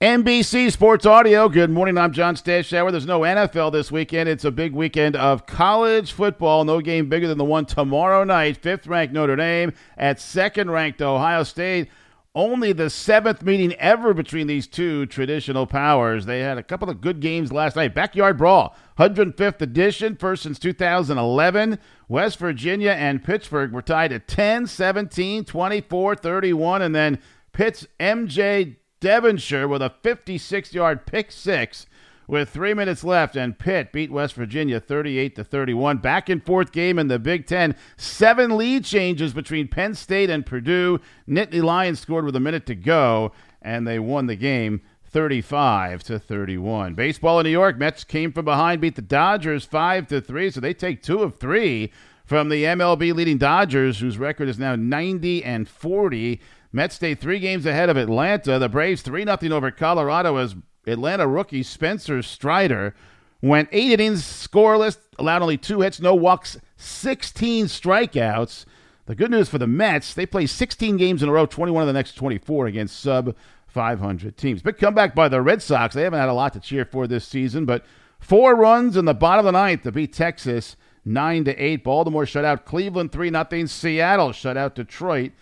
[0.00, 1.46] NBC Sports Audio.
[1.50, 1.98] Good morning.
[1.98, 2.90] I'm John Stashower.
[2.90, 4.30] There's no NFL this weekend.
[4.30, 6.64] It's a big weekend of college football.
[6.64, 8.56] No game bigger than the one tomorrow night.
[8.56, 11.90] Fifth ranked Notre Dame at second ranked Ohio State.
[12.34, 16.24] Only the seventh meeting ever between these two traditional powers.
[16.24, 17.94] They had a couple of good games last night.
[17.94, 21.78] Backyard Brawl, 105th edition, first since 2011.
[22.08, 27.18] West Virginia and Pittsburgh were tied at 10, 17, 24, 31, and then
[27.52, 31.86] Pitt's MJ Devonshire with a 56 yard pick six
[32.30, 35.98] with three minutes left, and Pitt beat West Virginia 38 to 31.
[35.98, 37.74] Back and forth game in the Big Ten.
[37.96, 41.00] Seven lead changes between Penn State and Purdue.
[41.28, 46.18] Nittany Lions scored with a minute to go, and they won the game 35 to
[46.18, 46.94] 31.
[46.94, 50.60] Baseball in New York, Mets came from behind, beat the Dodgers 5 to 3, so
[50.60, 51.92] they take two of three
[52.24, 56.40] from the MLB leading Dodgers, whose record is now 90 and 40.
[56.72, 58.58] Mets stay three games ahead of Atlanta.
[58.58, 60.54] The Braves 3 0 over Colorado as
[60.86, 62.94] Atlanta rookie Spencer Strider
[63.42, 68.64] went eight innings scoreless, allowed only two hits, no walks, 16 strikeouts.
[69.06, 71.86] The good news for the Mets, they play 16 games in a row, 21 of
[71.88, 73.34] the next 24 against sub
[73.70, 74.62] 500 teams.
[74.62, 75.94] Big comeback by the Red Sox.
[75.94, 77.84] They haven't had a lot to cheer for this season, but
[78.18, 81.84] four runs in the bottom of the ninth to beat Texas 9 to 8.
[81.84, 83.66] Baltimore shut out Cleveland 3 nothing.
[83.66, 85.32] Seattle shut out Detroit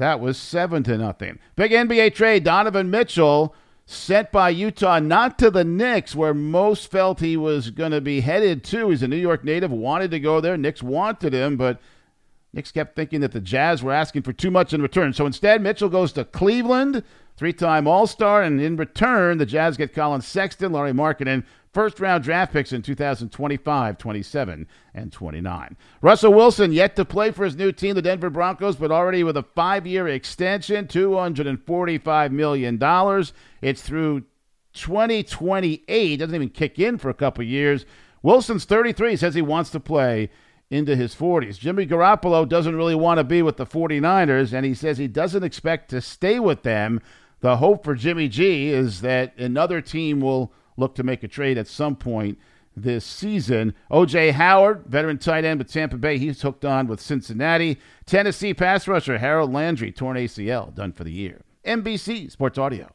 [0.00, 1.38] that was 7 to nothing.
[1.56, 7.20] Big NBA trade Donovan Mitchell sent by Utah not to the Knicks where most felt
[7.20, 8.88] he was going to be headed to.
[8.88, 10.56] He's a New York native, wanted to go there.
[10.56, 11.80] Knicks wanted him, but
[12.52, 15.12] Knicks kept thinking that the Jazz were asking for too much in return.
[15.12, 17.04] So instead, Mitchell goes to Cleveland,
[17.40, 21.98] three time All Star, and in return, the Jazz get Collin Sexton, Lauri Markkanen, first
[21.98, 25.76] round draft picks in 2025, 27, and 29.
[26.02, 29.38] Russell Wilson yet to play for his new team, the Denver Broncos, but already with
[29.38, 32.78] a five year extension, $245 million.
[33.62, 34.20] It's through
[34.74, 36.16] 2028.
[36.18, 37.86] Doesn't even kick in for a couple years.
[38.22, 40.28] Wilson's 33, says he wants to play
[40.68, 41.58] into his 40s.
[41.58, 45.42] Jimmy Garoppolo doesn't really want to be with the 49ers, and he says he doesn't
[45.42, 47.00] expect to stay with them.
[47.40, 51.58] The hope for Jimmy G is that another team will look to make a trade
[51.58, 52.38] at some point
[52.76, 53.74] this season.
[53.90, 57.78] OJ Howard, veteran tight end with Tampa Bay, he's hooked on with Cincinnati.
[58.06, 61.42] Tennessee pass rusher Harold Landry, torn ACL, done for the year.
[61.64, 62.90] NBC Sports Audio.